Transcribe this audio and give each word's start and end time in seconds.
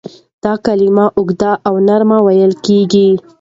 دا 0.43 0.53
کلمه 0.65 1.05
اوږده 1.17 1.51
او 1.67 1.75
نرمه 1.87 2.17
ویل 2.25 2.53
کیږي. 2.65 3.09